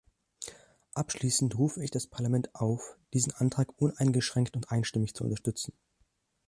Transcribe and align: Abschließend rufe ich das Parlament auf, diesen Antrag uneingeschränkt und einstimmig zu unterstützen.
Abschließend 0.95 1.59
rufe 1.59 1.83
ich 1.83 1.91
das 1.91 2.07
Parlament 2.07 2.55
auf, 2.55 2.97
diesen 3.13 3.33
Antrag 3.35 3.67
uneingeschränkt 3.79 4.55
und 4.55 4.71
einstimmig 4.71 5.13
zu 5.13 5.23
unterstützen. 5.23 5.73